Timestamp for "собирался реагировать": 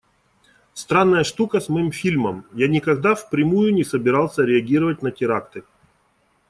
3.83-5.03